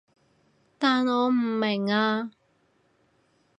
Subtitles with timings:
[0.79, 2.31] 但我唔明啊